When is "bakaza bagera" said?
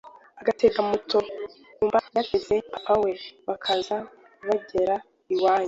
3.47-4.95